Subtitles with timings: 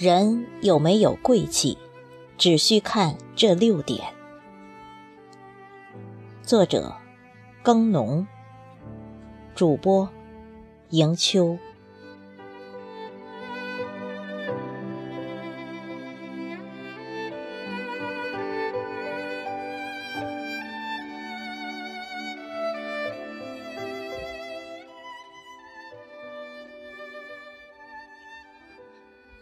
[0.00, 1.76] 人有没有贵气，
[2.38, 4.14] 只需看这六点。
[6.42, 6.94] 作者：
[7.62, 8.26] 耕农，
[9.54, 10.08] 主播：
[10.88, 11.58] 迎秋。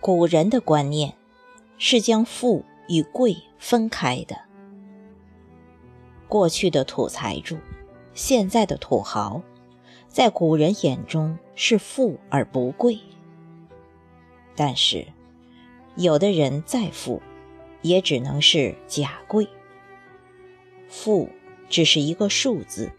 [0.00, 1.14] 古人的观念
[1.76, 4.38] 是将富与贵分开的。
[6.28, 7.58] 过去的土财主，
[8.14, 9.42] 现在的土豪，
[10.06, 12.98] 在古人眼中是富而不贵。
[14.54, 15.06] 但是，
[15.96, 17.20] 有的人再富，
[17.82, 19.48] 也只能是假贵。
[20.88, 21.28] 富
[21.68, 22.92] 只是一个数字，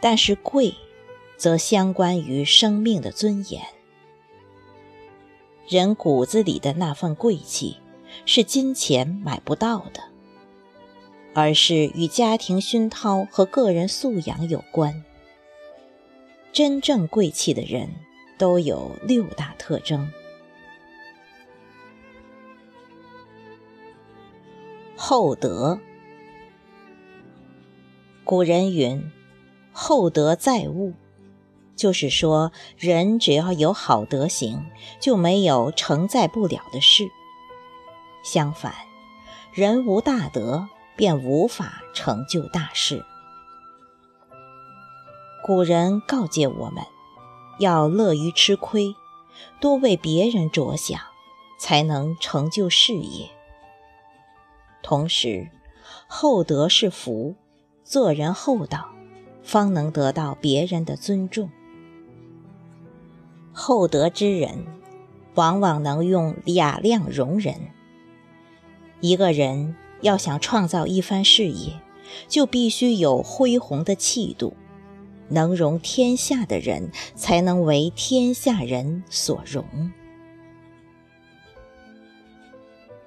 [0.00, 0.74] 但是贵，
[1.36, 3.62] 则相关于生命的尊严。
[5.68, 7.76] 人骨子里的那份贵气，
[8.24, 10.02] 是金钱买不到的，
[11.34, 15.04] 而是与家庭熏陶和个人素养有关。
[16.54, 17.90] 真正贵气的人，
[18.38, 20.10] 都有六大特征：
[24.96, 25.78] 厚德。
[28.24, 29.10] 古人云
[29.70, 30.94] ：“厚德载物。”
[31.78, 34.66] 就是说，人只要有好德行，
[35.00, 37.08] 就没有承载不了的事。
[38.24, 38.74] 相反，
[39.52, 43.04] 人无大德，便无法成就大事。
[45.44, 46.84] 古人告诫我们，
[47.60, 48.94] 要乐于吃亏，
[49.60, 51.00] 多为别人着想，
[51.60, 53.30] 才能成就事业。
[54.82, 55.48] 同时，
[56.08, 57.36] 厚德是福，
[57.84, 58.90] 做人厚道，
[59.44, 61.48] 方能得到别人的尊重。
[63.60, 64.64] 厚德之人，
[65.34, 67.56] 往往能用雅量容人。
[69.00, 71.72] 一个人要想创造一番事业，
[72.28, 74.54] 就必须有恢宏的气度，
[75.28, 79.64] 能容天下的人，才能为天下人所容。《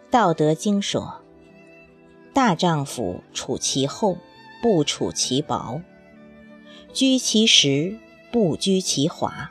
[0.10, 1.22] 道德经》说
[2.36, 4.18] ：“大丈夫处其厚，
[4.62, 5.82] 不处其薄；
[6.92, 7.98] 居其实，
[8.34, 9.50] 不居其华。”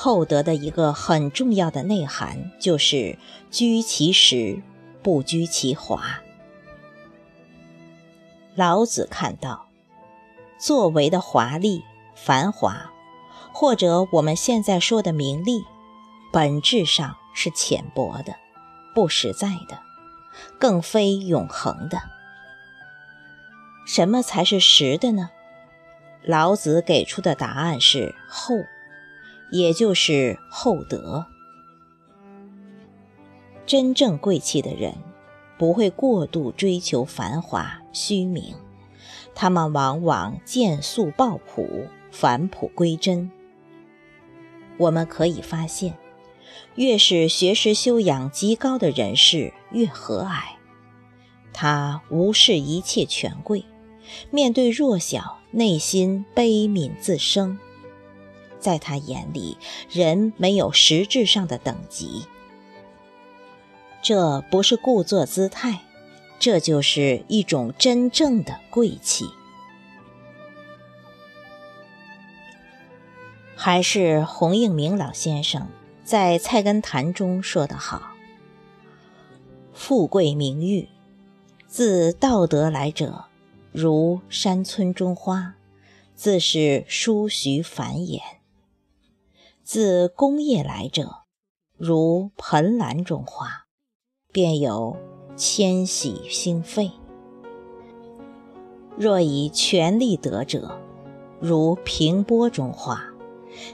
[0.00, 3.18] 厚德的一个很重要的内涵，就是
[3.50, 4.62] 居其实，
[5.02, 6.20] 不居其华。
[8.54, 9.66] 老子看到，
[10.56, 11.82] 作为的华丽、
[12.14, 12.92] 繁华，
[13.52, 15.64] 或者我们现在说的名利，
[16.32, 18.36] 本质上是浅薄的、
[18.94, 19.80] 不实在的，
[20.60, 22.00] 更非永恒的。
[23.84, 25.30] 什么才是实的呢？
[26.22, 28.54] 老子给出的答案是厚。
[29.50, 31.26] 也就是厚德。
[33.66, 34.94] 真正贵气的人，
[35.58, 38.54] 不会过度追求繁华虚名，
[39.34, 43.30] 他们往往见素抱朴，返璞归真。
[44.78, 45.98] 我们可以发现，
[46.76, 50.54] 越是学识修养极高的人士，越和蔼。
[51.52, 53.64] 他无视一切权贵，
[54.30, 57.58] 面对弱小，内心悲悯自生。
[58.60, 59.56] 在他眼里，
[59.90, 62.26] 人没有实质上的等级，
[64.02, 65.80] 这不是故作姿态，
[66.38, 69.26] 这就是一种真正的贵气。
[73.54, 75.68] 还是洪应明老先生
[76.04, 78.12] 在《菜根谭》中说得好
[79.74, 80.88] ：“富贵名誉，
[81.66, 83.24] 自道德来者，
[83.72, 85.54] 如山村中花，
[86.14, 88.20] 自是殊徐繁衍。”
[89.70, 91.24] 自工业来者，
[91.76, 93.66] 如盆兰中花，
[94.32, 94.96] 便有
[95.36, 96.92] 迁徙兴废；
[98.96, 100.80] 若以权力得者，
[101.38, 102.98] 如平波中花，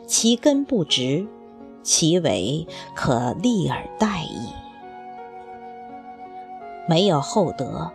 [0.05, 1.29] 其根不直，
[1.85, 2.67] 其尾
[2.97, 4.49] 可立而待矣。
[6.89, 7.93] 没有厚德，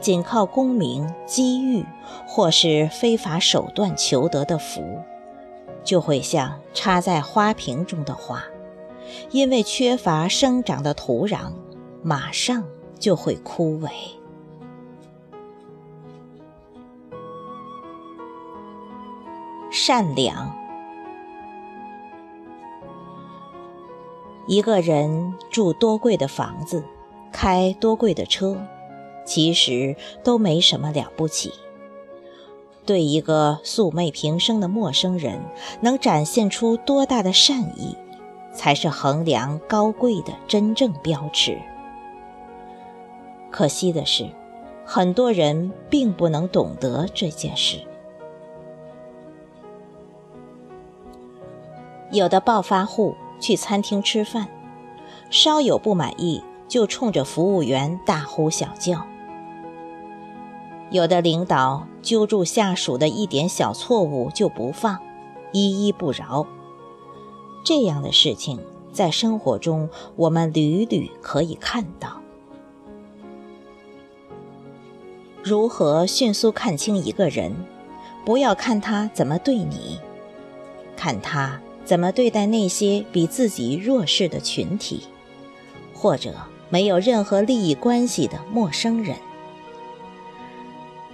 [0.00, 1.84] 仅靠功名、机遇
[2.28, 5.00] 或是非法手段求得的福。
[5.90, 8.44] 就会像插在花瓶中的花，
[9.32, 11.50] 因为缺乏生长的土壤，
[12.00, 12.62] 马上
[13.00, 13.90] 就会枯萎。
[19.72, 20.56] 善良，
[24.46, 26.84] 一个人住多贵的房子，
[27.32, 28.56] 开多贵的车，
[29.26, 31.52] 其实都没什么了不起。
[32.90, 35.40] 对一个素昧平生的陌生人，
[35.80, 37.96] 能展现出多大的善意，
[38.52, 41.56] 才是衡量高贵的真正标尺。
[43.48, 44.28] 可惜的是，
[44.84, 47.78] 很多人并不能懂得这件事。
[52.10, 54.48] 有的暴发户去餐厅吃饭，
[55.30, 59.06] 稍有不满意就冲着服务员大呼小叫；
[60.90, 64.98] 有的领导揪住下属的一点小错误就不放，
[65.52, 66.46] 依依不饶。
[67.64, 68.58] 这样的事情
[68.92, 72.20] 在生活中我们屡屡可以看到。
[75.42, 77.54] 如何迅速看清一个人？
[78.24, 79.98] 不要看他怎么对你，
[80.96, 85.04] 看他怎么对待那些比自己弱势的群体，
[85.94, 86.34] 或者
[86.68, 89.16] 没有任何利益关系的陌生人。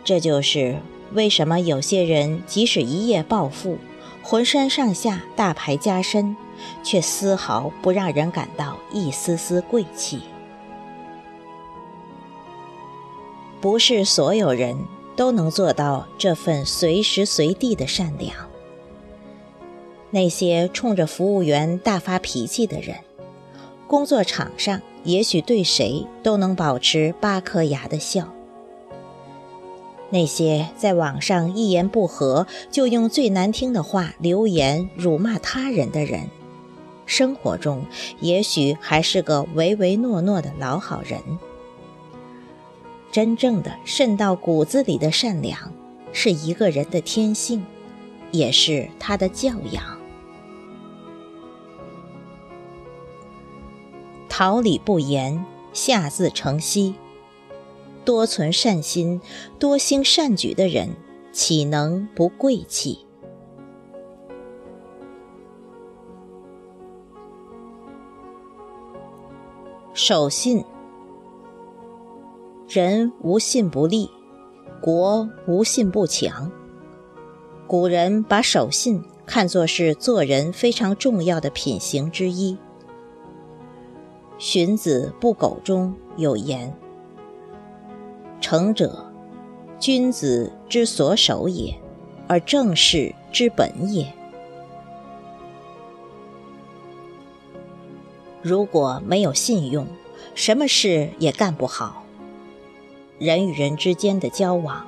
[0.06, 0.76] 这就是
[1.12, 3.76] 为什么有些人即使一夜暴富，
[4.22, 6.36] 浑身上下大牌加身，
[6.84, 10.20] 却丝毫不让人感到一丝丝贵气。
[13.60, 14.78] 不是所有人
[15.16, 18.32] 都能做到这份随时随地的善良。
[20.10, 22.96] 那些冲着服务员大发脾气的人，
[23.88, 28.35] 工作场上也许对谁都能保持八颗牙的笑。
[30.10, 36.30] 那些在网上一言不合就用最难听的话留言辱骂他人的人，
[37.06, 37.84] 生活中
[38.20, 41.20] 也许还是个唯唯诺诺的老好人。
[43.10, 45.72] 真正的渗到骨子里的善良，
[46.12, 47.64] 是一个人的天性，
[48.30, 49.82] 也是他的教养。
[54.28, 56.94] 桃李不言，下自成蹊。
[58.06, 59.20] 多存善心、
[59.58, 60.90] 多兴善举的人，
[61.32, 63.00] 岂能不贵气？
[69.92, 70.64] 守信。
[72.68, 74.08] 人无信不立，
[74.80, 76.52] 国无信不强。
[77.66, 82.54] 古人把守信看作是做人非常重要的品行之一。
[84.38, 86.72] 《荀子·不苟》中有言
[88.48, 89.04] ：“诚者，
[89.80, 91.76] 君子之所守也，
[92.28, 94.06] 而正事之本也。”
[98.40, 99.84] 如果没有信用，
[100.36, 102.04] 什么事也干不好。
[103.18, 104.86] 人与人之间的交往，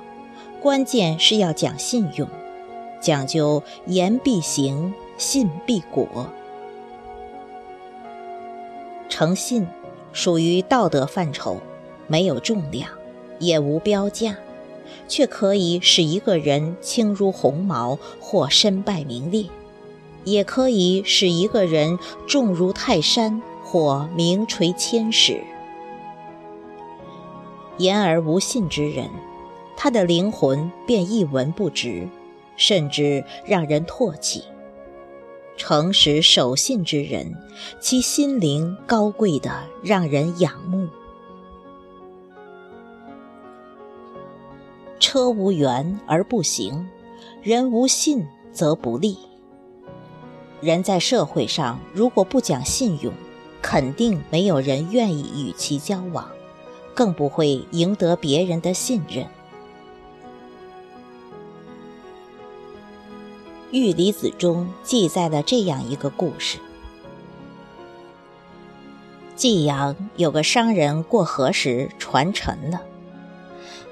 [0.61, 2.29] 关键是要讲信用，
[3.01, 6.07] 讲究言必行，信必果。
[9.09, 9.67] 诚信
[10.13, 11.57] 属于道德范畴，
[12.07, 12.89] 没有重量，
[13.39, 14.37] 也无标价，
[15.07, 19.45] 却可以使一个人轻如鸿毛或身败名裂，
[20.23, 21.97] 也可以使一个人
[22.27, 25.41] 重如泰山或名垂千史。
[27.77, 29.09] 言而无信之人，
[29.77, 32.07] 他的灵魂便一文不值，
[32.57, 34.41] 甚至让人唾弃；
[35.55, 37.33] 诚实守信之人，
[37.79, 40.89] 其心灵高贵的让人仰慕。
[44.99, 46.87] 车无辕而不行，
[47.41, 49.17] 人无信则不立。
[50.61, 53.13] 人在社会上如果不讲信用，
[53.61, 56.29] 肯定没有人愿意与其交往。
[56.95, 59.23] 更不会赢得别人的信任。
[63.71, 66.57] 《玉离子》中记载了这样一个故事：
[69.33, 72.81] 济阳有个商人过河时船沉了，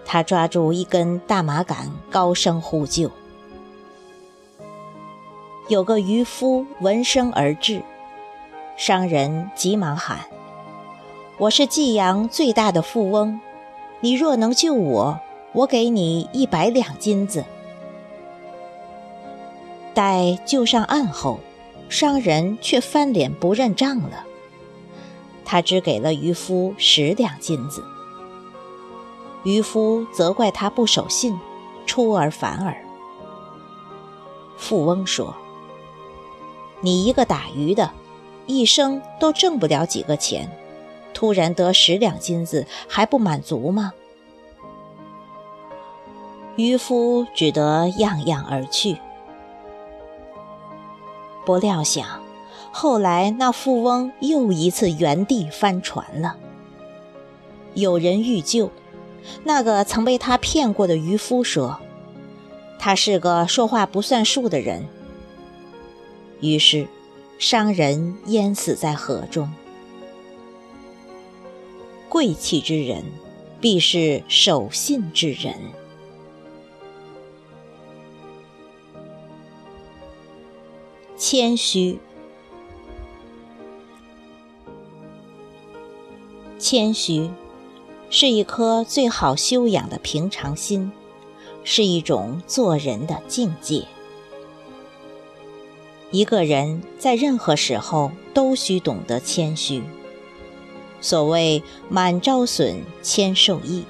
[0.10, 3.12] 他抓住一根大麻杆，高声呼救。
[5.68, 7.82] 有个渔夫闻声而至，
[8.78, 10.22] 商人急忙喊。
[11.38, 13.42] 我是济阳最大的富翁，
[14.00, 15.20] 你若能救我，
[15.52, 17.44] 我给你一百两金子。
[19.94, 21.42] 待救上岸后，
[21.90, 24.24] 商人却翻脸不认账了，
[25.44, 27.84] 他只给了渔夫十两金子。
[29.48, 31.40] 渔夫责怪他不守信，
[31.86, 32.76] 出尔反尔。
[34.58, 35.34] 富翁说
[36.84, 37.90] ：“你一个打鱼的，
[38.46, 40.52] 一生都挣不了几个钱。”
[41.16, 43.94] 突然得十两金子还不满足吗？
[46.58, 48.98] 渔夫只得样样而去。
[51.46, 52.06] 不料想，
[52.74, 56.36] 后来那富翁又一次原地翻船了。
[57.76, 58.70] 有人欲救，
[59.44, 61.80] 那个曾被他骗过的渔夫说
[62.80, 64.88] ：“他是个说话不算数的人。”
[66.42, 66.88] 于是，
[67.40, 69.52] 商人淹死在河中。
[72.10, 73.04] 贵气之人，
[73.60, 75.54] 必是守信之人。
[81.18, 82.00] 谦虚，
[86.60, 87.30] 谦虚
[88.10, 90.92] 是一颗最好修养的平常心，
[91.64, 93.86] 是一种做人的境界。
[96.12, 99.84] 一个人在任何时候都需懂得谦虚。
[101.02, 103.84] 所谓“满招损，谦受益”，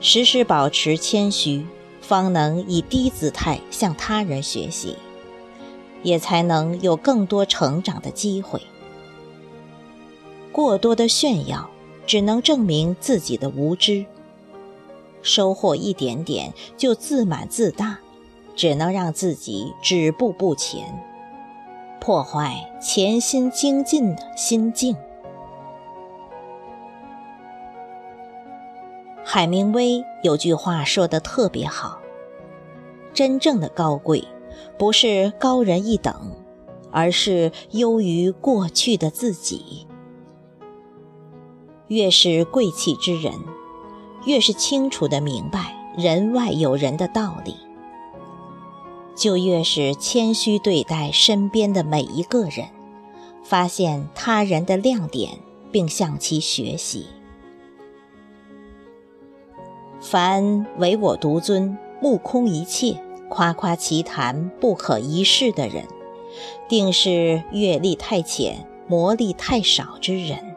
[0.00, 1.64] 时时保持谦虚，
[2.00, 4.96] 方能以低姿态向他人学习。
[6.02, 8.62] 也才能有更多成长的机会。
[10.50, 11.68] 过多的炫耀，
[12.10, 14.04] 只能证明自己的无知；
[15.22, 18.00] 收获一点点就自满自大，
[18.56, 21.00] 只能让自己止步不前，
[22.00, 24.96] 破坏潜心精进的心境。
[29.24, 32.00] 海明威有句话说的特别好
[33.14, 34.26] ：“真正的高贵。”
[34.76, 36.32] 不是高人一等，
[36.90, 39.86] 而是优于过去的自己。
[41.90, 43.34] 越是贵气之人，
[44.24, 47.56] 越是清楚的明白人外有人的道理，
[49.16, 52.68] 就越是谦虚对待身边的每一个人，
[53.42, 55.40] 发现他人的亮点，
[55.72, 57.06] 并向其学习。
[60.00, 63.02] 凡唯我独尊、目空一切。
[63.28, 65.86] 夸夸其谈不可一世的人，
[66.68, 70.56] 定是阅历太浅、磨砺太少之人。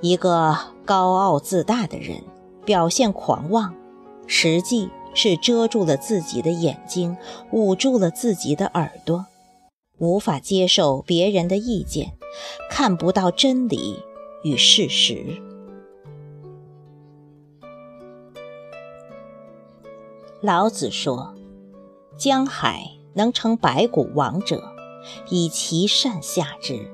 [0.00, 2.22] 一个高傲自大的人，
[2.64, 3.74] 表现狂妄，
[4.26, 7.16] 实际是遮住了自己的眼睛，
[7.50, 9.26] 捂住了自己的耳朵，
[9.98, 12.12] 无法接受别人的意见，
[12.70, 13.96] 看不到真理
[14.44, 15.42] 与事实。
[20.40, 21.34] 老子说
[22.16, 24.62] ：“江海能成百谷王者，
[25.28, 26.88] 以其善下之。”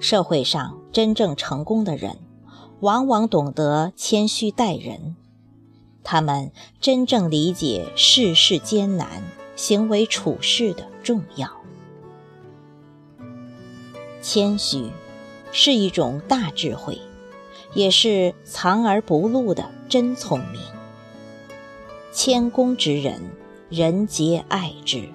[0.00, 2.16] 社会上真正成功的人，
[2.80, 5.14] 往往懂得谦虚待人。
[6.02, 6.50] 他们
[6.80, 9.22] 真正理解世事艰难、
[9.56, 11.50] 行为处事的重要。
[14.22, 14.90] 谦虚
[15.52, 16.98] 是一种大智慧，
[17.74, 20.62] 也是藏而不露的真聪明。
[22.10, 23.20] 谦恭之人，
[23.68, 25.10] 人皆爱之。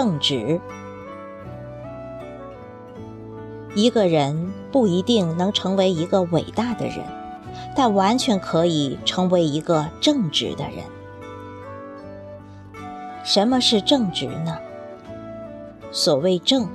[0.00, 0.60] 正直，
[3.74, 7.04] 一个人不一定能成为一个伟大的人，
[7.74, 10.84] 但完全可以成为一个正直的人。
[13.24, 14.56] 什么是正直呢？
[15.90, 16.68] 所谓正，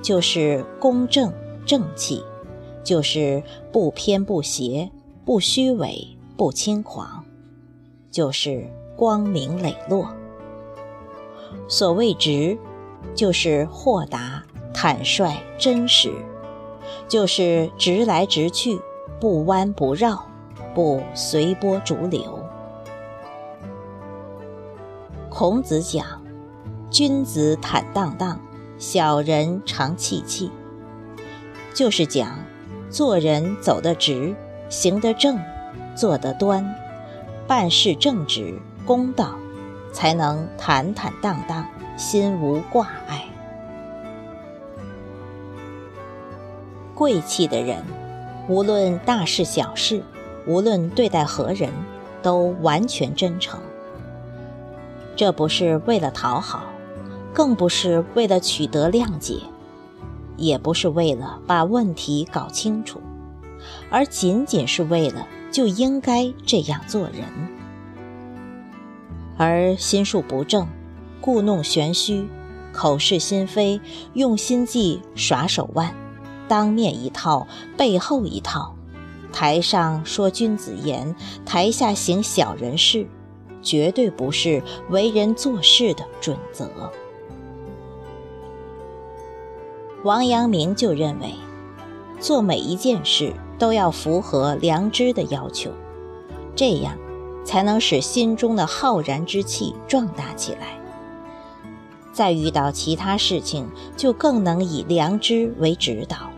[0.00, 1.30] 就是公正。
[1.66, 2.24] 正气，
[2.82, 4.90] 就是不偏不斜，
[5.26, 7.26] 不虚伪，不轻狂，
[8.10, 10.08] 就是光明磊落。
[11.68, 12.56] 所谓直，
[13.14, 14.42] 就是豁达、
[14.72, 16.12] 坦率、真实，
[17.08, 18.80] 就是直来直去，
[19.20, 20.26] 不弯不绕，
[20.74, 22.38] 不随波逐流。
[25.28, 26.04] 孔子讲
[26.90, 28.40] ：“君子坦荡荡，
[28.78, 30.50] 小人常戚戚。”
[31.72, 32.38] 就是讲，
[32.90, 34.34] 做人走得直，
[34.68, 35.38] 行得正，
[35.94, 36.74] 做得端，
[37.46, 39.36] 办事正直公道，
[39.92, 41.64] 才能坦坦荡荡，
[42.00, 43.26] 心无挂碍。
[46.94, 47.84] 贵气的人，
[48.48, 50.02] 无论大事小事，
[50.46, 51.68] 无论对待何人，
[52.22, 53.60] 都完全真诚。
[55.14, 56.62] 这不是为了讨好，
[57.34, 59.42] 更不是为了取得谅解。
[60.38, 62.98] 也不是为了把问题搞清楚，
[63.90, 67.24] 而仅仅是为了就应该这样做人。
[69.36, 70.66] 而心术不正、
[71.20, 72.26] 故弄玄虚、
[72.72, 73.80] 口是心非、
[74.14, 75.94] 用心计、耍手腕，
[76.48, 77.46] 当面一套，
[77.76, 78.74] 背后一套，
[79.32, 83.06] 台上说君子言，台下行小人事，
[83.62, 86.68] 绝对不是为人做事的准则。
[90.02, 91.34] 王阳明就认为，
[92.18, 95.70] 做每一件事都要符合良知的要求，
[96.56, 96.96] 这样
[97.44, 100.79] 才能使心中的浩然之气壮大起来。
[102.12, 106.30] 再遇到其他事情，就更能以良知为指导，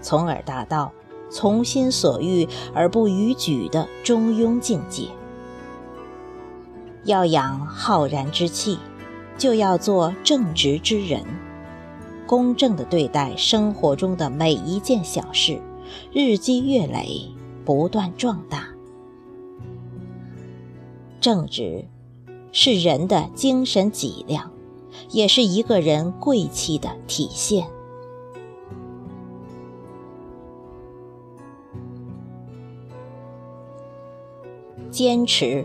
[0.00, 0.92] 从而达到
[1.30, 5.04] 从心所欲而不逾矩的中庸境界。
[7.04, 8.78] 要养浩然之气，
[9.38, 11.24] 就要做正直之人，
[12.26, 15.60] 公正地对待生活中的每一件小事，
[16.12, 17.30] 日积月累，
[17.64, 18.68] 不断壮大。
[21.20, 21.86] 正直
[22.52, 24.50] 是人的精神脊梁，
[25.10, 27.66] 也是一个人贵气的体现。
[34.90, 35.64] 坚持。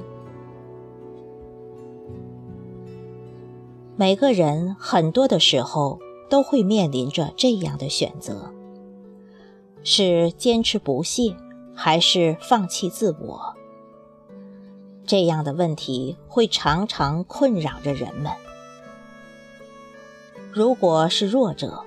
[3.96, 6.00] 每个人很多的时候
[6.30, 8.52] 都会面临着这样的选择：
[9.84, 11.36] 是坚持不懈，
[11.74, 13.56] 还是放弃自我？
[15.06, 18.32] 这样的问题会常常困扰着人们。
[20.56, 21.84] 如果是弱者，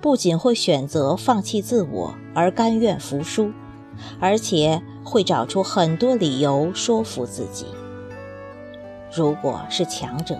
[0.00, 3.50] 不仅会选择放弃自我而甘愿服输，
[4.20, 7.64] 而且会找出很多理由说服自己；
[9.12, 10.38] 如果是强者，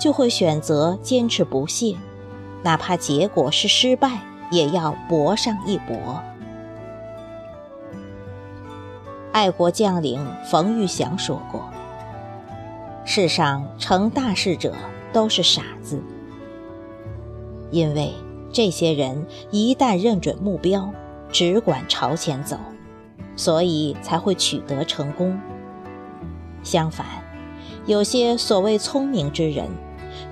[0.00, 1.96] 就会选择坚持不懈，
[2.62, 6.22] 哪怕结果是失败，也要搏上一搏。
[9.32, 11.62] 爱国将领冯玉祥说过
[13.04, 14.74] ：“世上成大事者
[15.12, 16.02] 都是傻子，
[17.76, 18.14] 因为
[18.50, 20.90] 这些人一旦认准目标，
[21.30, 22.56] 只管朝前走，
[23.36, 25.38] 所以才会取得成功。
[26.62, 27.06] 相反，
[27.84, 29.68] 有些所谓聪明之人。”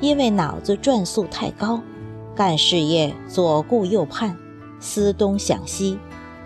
[0.01, 1.81] 因为脑子转速太高，
[2.35, 4.35] 干事业左顾右盼，
[4.81, 5.99] 思东想西，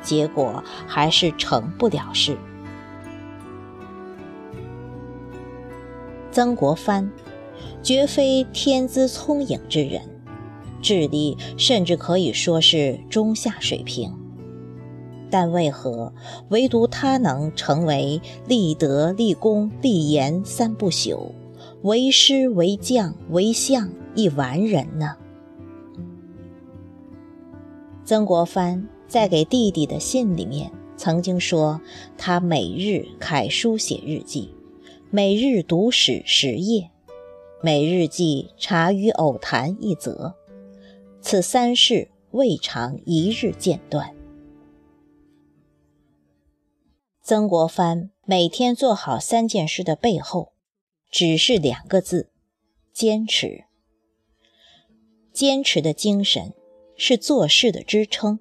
[0.02, 2.37] 结果还是成不了事。
[6.33, 7.09] 曾国藩
[7.81, 10.02] 绝非天资聪颖之人，
[10.81, 14.14] 智力甚至可以说是中下水平，
[15.31, 16.12] 但为何
[16.49, 21.33] 唯独他能成为立德、立功、立言三不朽？
[21.83, 25.17] 为师为将为相一完人呢？
[28.05, 31.81] 曾国藩在给弟弟的信里面曾经说，
[32.17, 34.51] 他每日楷书写日记，
[35.11, 36.91] 每日读史十页，
[37.62, 40.35] 每日记茶余偶谈一则，
[41.20, 44.14] 此三事未尝一日间断。
[47.22, 50.52] 曾国藩每天做好三件事的背后。
[51.11, 52.31] 只是两个字：
[52.92, 53.64] 坚持。
[55.33, 56.52] 坚持的精神
[56.96, 58.40] 是做事的支撑，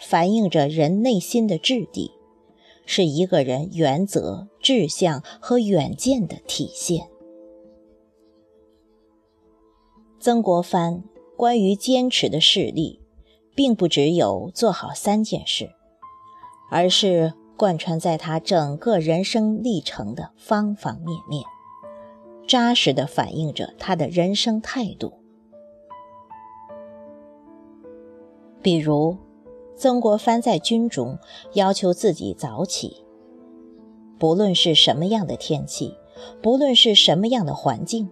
[0.00, 2.10] 反映着人内心的质地，
[2.84, 7.08] 是一个人原则、志向和远见的体现。
[10.18, 11.04] 曾国藩
[11.36, 13.00] 关于坚持的事例，
[13.54, 15.70] 并不只有做好三件事，
[16.70, 21.42] 而是贯穿在他整个人生历程的方方面面。
[22.46, 25.14] 扎实地反映着他的人生态度。
[28.62, 29.16] 比如，
[29.76, 31.18] 曾国藩在军中
[31.52, 33.04] 要求自己早起，
[34.18, 35.94] 不论是什么样的天气，
[36.40, 38.08] 不论是什么样的环境，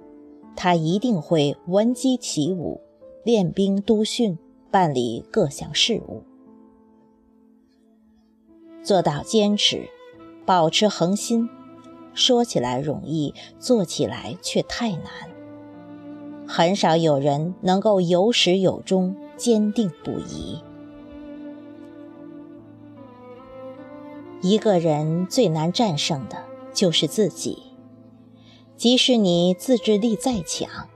[0.55, 2.82] 他一定会闻鸡起舞，
[3.25, 4.37] 练兵督训，
[4.71, 6.23] 办理各项事务，
[8.83, 9.89] 做到坚持，
[10.45, 11.49] 保持恒心。
[12.15, 15.05] 说起来容易，做起来却太难。
[16.47, 20.61] 很少有人能够有始有终、坚定不移。
[24.43, 27.63] 一个人最难战胜的就是自己，
[28.77, 30.89] 即使你自制力再强，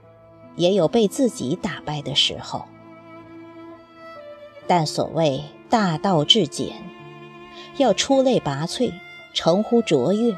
[0.57, 2.64] 也有被自己打败的时候。
[4.66, 6.83] 但所谓大道至简，
[7.77, 8.92] 要出类拔萃，
[9.33, 10.37] 成乎卓越。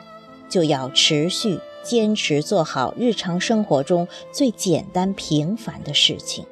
[0.49, 6.47] 就要持续坚持做好日常生活中最简单平凡的事情，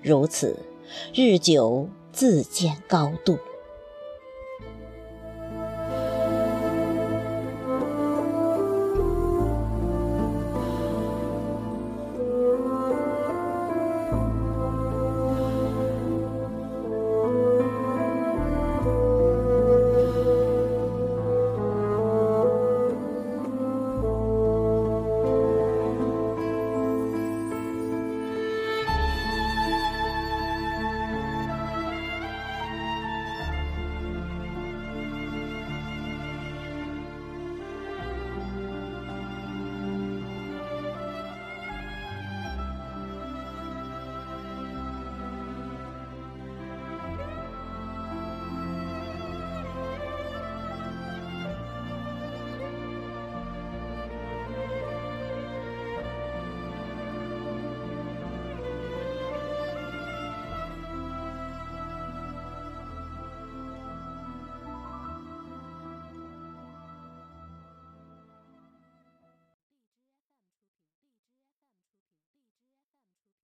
[0.00, 0.56] 如此，
[1.12, 3.36] 日久自见高度。